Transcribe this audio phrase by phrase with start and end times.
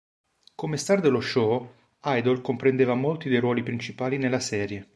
[0.55, 1.73] Come star dello show,
[2.05, 4.87] Idle comprendeva molti dei ruoli principali nella serie.